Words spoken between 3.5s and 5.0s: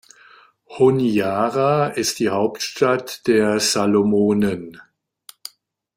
Salomonen.